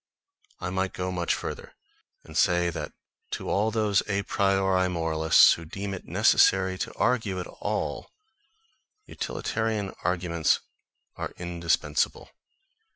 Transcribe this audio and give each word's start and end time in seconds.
I 0.59 0.71
might 0.71 0.93
go 0.93 1.11
much 1.11 1.31
further, 1.35 1.75
and 2.23 2.35
say 2.35 2.71
that 2.71 2.91
to 3.33 3.51
all 3.51 3.69
those 3.69 4.01
a 4.07 4.23
priori 4.23 4.89
moralists 4.89 5.53
who 5.53 5.63
deem 5.63 5.93
it 5.93 6.05
necessary 6.07 6.75
to 6.79 6.91
argue 6.95 7.39
at 7.39 7.45
all, 7.45 8.09
utilitarian 9.05 9.93
arguments 10.03 10.59
are 11.17 11.33
indispensable. 11.37 12.31